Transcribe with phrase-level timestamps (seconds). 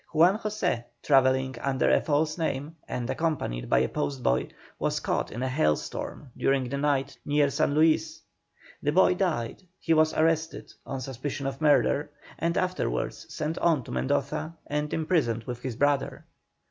[0.13, 4.47] Juan José, travelling under a false name and accompanied by a post boy,
[4.79, 8.19] was caught in a hailstorm during the night near San Luis;
[8.81, 12.09] the boy died, he was arrested on suspicion of murder,
[12.39, 16.25] and afterwards sent on to Mendoza and imprisoned with his brother.